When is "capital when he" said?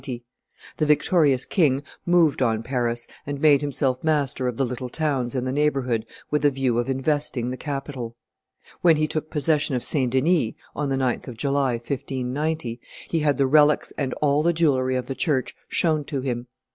7.55-9.05